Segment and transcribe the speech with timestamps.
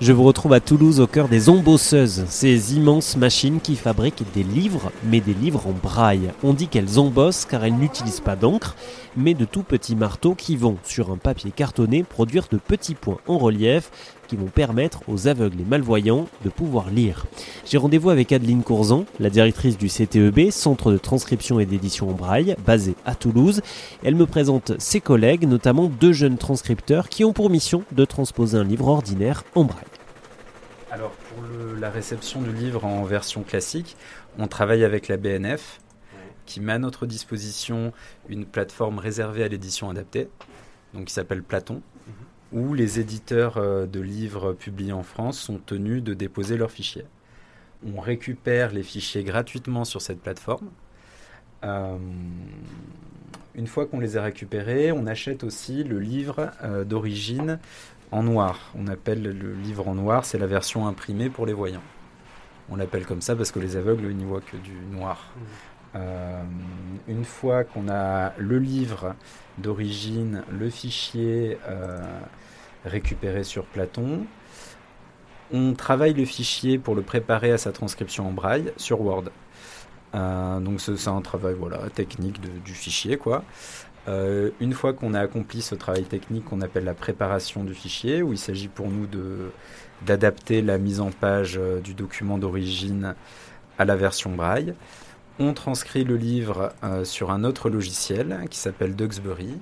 [0.00, 4.44] Je vous retrouve à Toulouse au cœur des embosseuses, ces immenses machines qui fabriquent des
[4.44, 6.30] livres, mais des livres en braille.
[6.44, 8.76] On dit qu'elles embossent car elles n'utilisent pas d'encre,
[9.16, 13.18] mais de tout petits marteaux qui vont, sur un papier cartonné, produire de petits points
[13.26, 13.90] en relief
[14.28, 17.26] qui vont permettre aux aveugles et malvoyants de pouvoir lire.
[17.64, 22.12] J'ai rendez-vous avec Adeline Courzan, la directrice du CTEB, Centre de transcription et d'édition en
[22.12, 23.62] braille, basé à Toulouse.
[24.04, 28.58] Elle me présente ses collègues, notamment deux jeunes transcripteurs qui ont pour mission de transposer
[28.58, 29.84] un livre ordinaire en braille.
[30.90, 31.42] Alors pour
[31.78, 33.96] la réception du livre en version classique,
[34.38, 35.80] on travaille avec la BNF
[36.46, 37.92] qui met à notre disposition
[38.28, 40.28] une plateforme réservée à l'édition adaptée,
[40.94, 42.14] donc qui s'appelle Platon, mhm.
[42.52, 47.04] Où les éditeurs euh, de livres publiés en France sont tenus de déposer leurs fichiers.
[47.94, 50.70] On récupère les fichiers gratuitement sur cette plateforme.
[51.64, 51.96] Euh,
[53.54, 57.58] une fois qu'on les a récupérés, on achète aussi le livre euh, d'origine
[58.10, 58.72] en noir.
[58.74, 61.82] On appelle le livre en noir, c'est la version imprimée pour les voyants.
[62.70, 65.32] On l'appelle comme ça parce que les aveugles n'y voient que du noir.
[65.94, 66.42] Euh,
[67.06, 69.14] une fois qu'on a le livre
[69.56, 72.02] d'origine, le fichier euh,
[72.84, 74.26] récupéré sur Platon,
[75.50, 79.24] on travaille le fichier pour le préparer à sa transcription en braille sur Word.
[80.14, 83.18] Euh, donc c'est un travail voilà, technique du fichier.
[84.06, 88.32] une fois qu'on a accompli ce travail technique qu'on appelle la préparation du fichier, où
[88.32, 89.06] il s'agit pour nous
[90.02, 93.14] d'adapter la mise en page du document d'origine
[93.78, 94.74] à la version braille,
[95.38, 99.58] on transcrit le livre euh, sur un autre logiciel qui s'appelle Duxbury,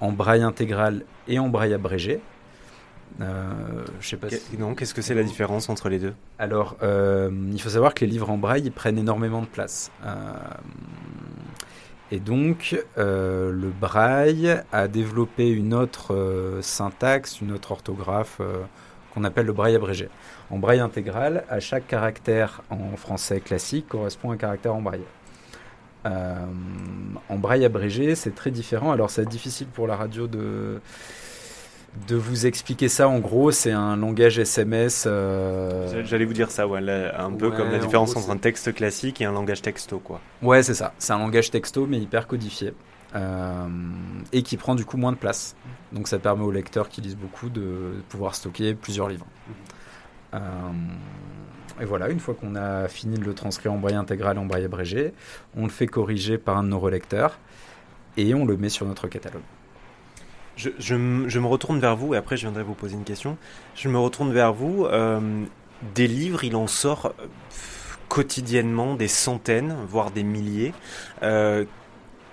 [0.00, 2.20] en braille intégral et en braille abrégé.
[3.20, 6.12] Euh, je sais pas Non, qu'est-ce que c'est la différence entre les deux?
[6.38, 9.90] Alors, euh, il faut savoir que les livres en braille prennent énormément de place.
[12.10, 18.40] et donc, le braille a développé une autre syntaxe, une autre orthographe
[19.16, 20.10] qu'on appelle le braille abrégé.
[20.50, 25.00] En braille intégral, à chaque caractère en français classique correspond un caractère en braille.
[26.04, 26.34] Euh,
[27.30, 28.92] en braille abrégé, c'est très différent.
[28.92, 30.80] Alors, c'est difficile pour la radio de
[32.08, 33.08] de vous expliquer ça.
[33.08, 35.04] En gros, c'est un langage SMS.
[35.06, 36.80] Euh, j'allais vous dire ça, ouais,
[37.16, 40.20] un peu comme la différence entre un texte classique et un langage texto, quoi.
[40.42, 40.92] Ouais, c'est ça.
[40.98, 42.74] C'est un langage texto, mais hyper codifié.
[43.14, 43.68] Euh,
[44.32, 45.54] et qui prend du coup moins de place.
[45.92, 49.26] Donc ça permet aux lecteurs qui lisent beaucoup de pouvoir stocker plusieurs livres.
[50.34, 50.38] Euh,
[51.80, 54.64] et voilà, une fois qu'on a fini de le transcrire en braille intégral en braille
[54.64, 55.12] abrégé,
[55.56, 57.38] on le fait corriger par un de nos relecteurs
[58.16, 59.42] et on le met sur notre catalogue.
[60.56, 63.36] Je, me retourne vers vous et après je viendrai vous poser une question.
[63.74, 64.86] Je me retourne vers vous.
[64.86, 65.44] Euh,
[65.94, 67.12] des livres, il en sort
[68.08, 70.72] quotidiennement des centaines, voire des milliers.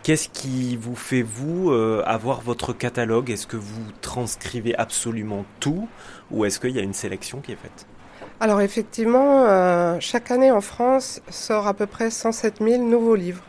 [0.03, 3.31] Qu'est-ce qui vous fait, vous, euh, avoir votre catalogue?
[3.31, 5.87] Est-ce que vous transcrivez absolument tout
[6.29, 7.85] ou est-ce qu'il y a une sélection qui est faite?
[8.41, 13.43] Alors effectivement, euh, chaque année en France sort à peu près 107 000 nouveaux livres.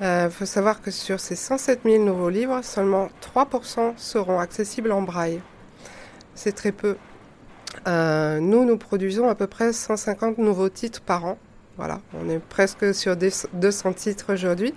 [0.00, 4.90] Il euh, faut savoir que sur ces 107 000 nouveaux livres, seulement 3% seront accessibles
[4.90, 5.40] en braille.
[6.34, 6.96] C'est très peu.
[7.86, 11.38] nous, nous produisons à peu près 150 nouveaux titres par an.
[11.78, 14.72] Voilà, on est presque sur 200 titres aujourd'hui.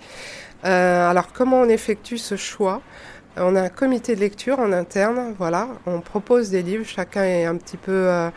[0.66, 2.82] Euh, alors comment on effectue ce choix?
[3.36, 7.44] On a un comité de lecture en interne, voilà, on propose des livres, chacun est
[7.46, 8.28] un petit peu euh,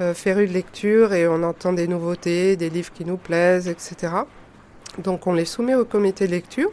[0.00, 4.12] euh, féru de lecture et on entend des nouveautés, des livres qui nous plaisent, etc.
[4.98, 6.70] Donc on les soumet au comité de lecture.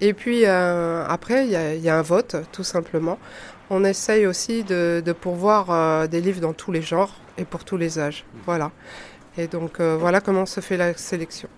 [0.00, 3.16] Et puis après, il y, a un vote, tout simplement.
[3.70, 7.76] On essaye aussi de, de pourvoir des livres dans tous les genres et pour tous
[7.76, 8.26] les âges.
[8.44, 8.72] Voilà.
[9.36, 11.48] Et donc voilà comment se fait la sélection.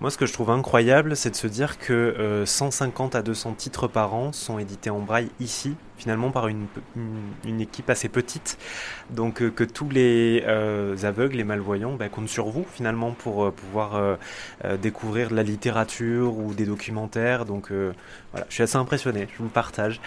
[0.00, 3.52] Moi, ce que je trouve incroyable, c'est de se dire que 150 euh, à 200
[3.52, 6.68] titres par an sont édités en braille ici, finalement par une,
[7.60, 8.56] équipe assez petite.
[9.10, 13.52] Donc euh, que tous les euh, aveugles et malvoyants bah, comptent sur vous, finalement, pour
[13.52, 14.16] pouvoir
[14.80, 17.44] découvrir de la littérature ou des documentaires.
[17.44, 20.00] Donc voilà, je suis assez impressionné, je vous partage.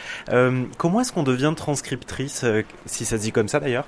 [0.80, 2.46] comment est-ce qu'on devient transcriptrice,
[2.88, 3.86] si ça se dit comme ça d'ailleurs?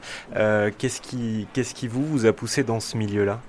[0.77, 3.41] Qu'est-ce qui, qui vous a poussé dans ce milieu-là?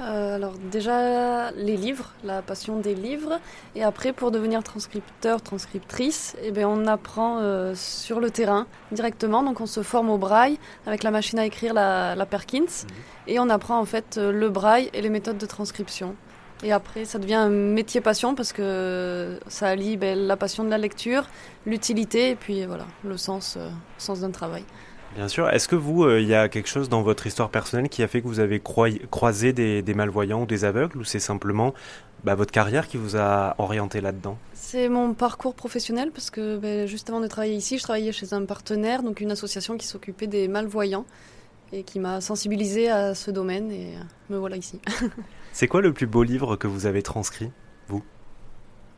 [0.00, 3.40] Euh, alors déjà les livres, la passion des livres,
[3.74, 9.42] et après pour devenir transcripteur, transcriptrice, eh bien, on apprend euh, sur le terrain directement,
[9.42, 12.88] donc on se forme au braille avec la machine à écrire, la, Perkins, mhm.
[13.26, 16.14] et on apprend en fait euh, le braille et les méthodes de transcription.
[16.62, 20.70] Et après, ça devient un métier passion parce que ça allie ben, la passion de
[20.70, 21.24] la lecture,
[21.66, 23.56] l'utilité et puis voilà, le sens,
[23.96, 24.64] sens d'un travail.
[25.14, 25.48] Bien sûr.
[25.50, 28.08] Est-ce que vous, euh, il y a quelque chose dans votre histoire personnelle qui a
[28.08, 31.74] fait que vous avez croisé des, malvoyants ou des aveugles, ou c'est simplement
[32.24, 34.38] bah, votre carrière qui vous a orienté là-dedans?
[34.54, 38.32] C'est mon parcours professionnel, parce que ben, juste avant de travailler ici, je travaillais chez
[38.32, 41.06] un partenaire, donc une association qui s'occupait des malvoyants.
[41.72, 43.94] et qui m'a sensibilisé à ce domaine et
[44.30, 44.80] me voilà ici.
[45.52, 47.50] C'est quoi le plus beau livre que vous avez transcrit,
[47.88, 48.02] vous?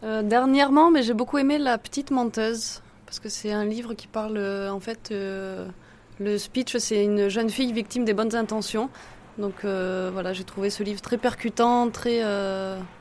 [0.03, 2.81] Euh, Dernièrement, mais j'ai beaucoup aimé La petite menteuse
[3.11, 5.67] parce que c'est un livre qui parle euh, en fait euh,
[6.21, 8.89] le speech c'est une jeune fille victime des bonnes intentions.
[9.39, 12.23] Donc voilà, j'ai trouvé ce livre très percutant, très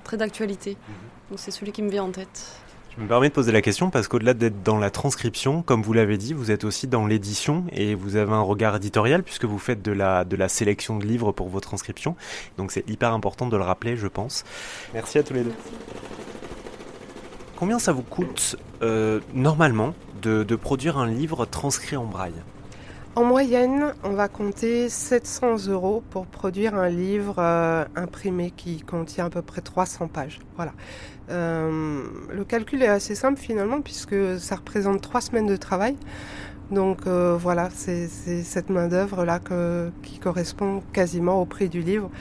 [0.03, 0.71] très d'actualité.
[0.71, 0.95] Mhm.
[1.29, 2.59] Donc c'est celui qui me vient en tête.
[2.97, 5.93] Je me permets de poser la question parce qu'au-delà d'être dans la transcription, comme vous
[5.93, 9.59] l'avez dit, vous êtes aussi dans l'édition et vous avez un regard éditorial puisque vous
[9.59, 12.17] faites de la, de la sélection de livres pour vos transcriptions.
[12.57, 14.43] Donc c'est hyper important de le rappeler, je pense.
[14.93, 15.53] Merci à tous les deux.
[17.55, 22.41] Combien ça vous coûte euh, normalement de, de produire un livre transcrit en braille?
[23.15, 29.25] En moyenne, on va compter 700 euros pour produire un livre euh, imprimé qui contient
[29.25, 30.39] à peu près 300 pages.
[30.55, 30.73] Voilà.
[31.29, 35.95] Euh, le calcul est assez simple finalement puisque ça représente trois semaines de travail.
[36.71, 39.39] Donc euh, voilà, c'est cette main-d'œuvre là
[40.03, 42.11] qui correspond quasiment au prix du livre,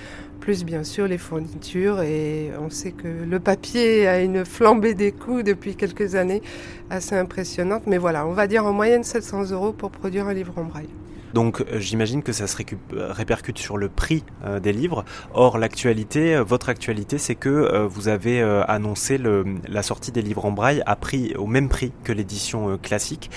[0.41, 2.00] plus bien sûr les fournitures.
[2.00, 6.43] Et on sait que le papier a une flambée des coûts depuis quelques années
[6.89, 7.83] assez impressionnante.
[7.87, 10.89] Mais voilà, on va dire en moyenne 700 euros pour produire un livre en braille.
[11.35, 12.56] Donc euh, j'imagine que ça se
[12.91, 15.05] répercute sur le prix euh, des livres.
[15.35, 19.21] Or l'actualité, votre actualité, c'est que vous avez annoncé
[19.69, 23.31] la sortie des livres en braille à prix, au même prix que l'édition classique.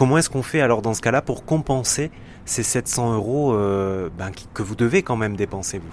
[0.00, 2.10] Comment est-ce qu'on fait alors dans ce cas-là pour compenser
[2.46, 5.90] ces 700 euros euh, ben, que vous devez quand même dépenser vous?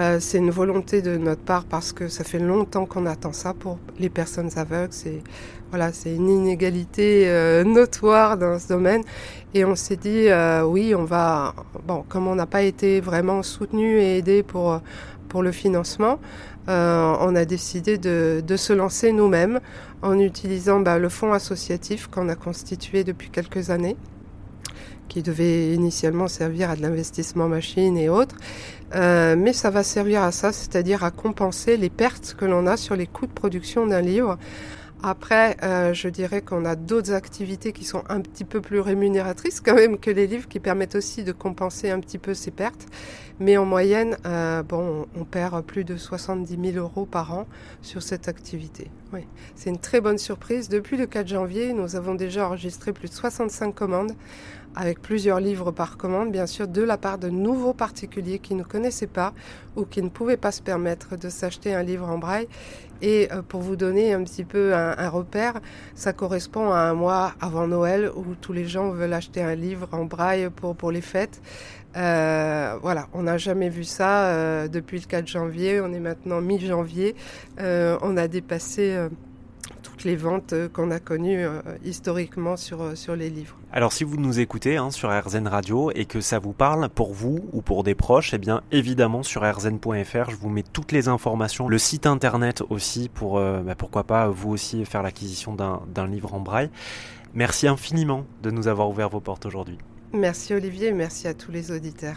[0.00, 3.52] Euh, C'est une volonté de notre part parce que ça fait longtemps qu'on attend ça
[3.52, 4.94] pour les personnes aveugles.
[4.94, 5.22] C'est
[5.68, 9.02] voilà, une inégalité euh, notoire dans ce domaine
[9.52, 10.28] et on s'est dit
[10.64, 11.54] oui, on va
[12.08, 14.80] comme on n'a pas été vraiment soutenu et aidé pour
[15.28, 16.18] pour le financement,
[16.70, 19.60] euh, on a décidé de, se lancer nous-mêmes
[20.02, 23.96] en utilisant bah, le fonds associatif qu'on a constitué depuis quelques années
[25.08, 28.36] qui devait initialement servir à de l'investissement machine et autres.
[28.94, 32.76] Euh, mais ça va servir à ça, c'est-à-dire à compenser les pertes que l'on a
[32.76, 34.38] sur les coûts de production d'un livre
[35.02, 39.60] après, euh, je dirais qu'on a d'autres activités qui sont un petit peu plus rémunératrices
[39.60, 42.86] quand même que les livres, qui permettent aussi de compenser un petit peu ces pertes.
[43.38, 47.46] Mais en moyenne, euh, bon, on perd plus de 70 000 euros par an
[47.80, 48.90] sur cette activité.
[49.14, 50.68] Oui, c'est une très bonne surprise.
[50.68, 54.12] Depuis le 4 janvier, nous avons déjà enregistré plus de 65 commandes
[54.74, 58.62] avec plusieurs livres par commande, bien sûr, de la part de nouveaux particuliers qui ne
[58.62, 59.32] connaissaient pas
[59.76, 62.48] ou qui ne pouvaient pas se permettre de s'acheter un livre en braille.
[63.02, 65.60] Et euh, pour vous donner un petit peu un, repère,
[65.94, 69.88] ça correspond à un mois avant Noël où tous les gens veulent acheter un livre
[69.92, 71.40] en braille pour, pour les fêtes.
[71.96, 75.80] Euh, voilà, on n'a jamais vu ça euh, depuis le 4 janvier.
[75.80, 77.14] On est maintenant mi-janvier.
[77.58, 79.08] on a dépassé
[80.04, 83.56] les ventes euh, qu'on a connues euh, historiquement sur, euh, sur les livres.
[83.72, 87.12] Alors si vous nous écoutez hein, sur RZN Radio et que ça vous parle pour
[87.12, 91.08] vous ou pour des proches, eh bien évidemment sur rzn.fr je vous mets toutes les
[91.08, 96.34] informations, le site internet aussi pour bah, pourquoi pas vous aussi faire l'acquisition d'un livre
[96.34, 96.70] en braille.
[97.34, 99.78] Merci infiniment de nous avoir ouvert vos portes aujourd'hui.
[100.12, 102.16] Merci Olivier, merci à tous les auditeurs.